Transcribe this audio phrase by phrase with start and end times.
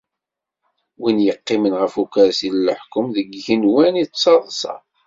[1.01, 4.73] Win yeqqimen ɣef ukersi n leḥkem deg yigenwan ittaḍsa.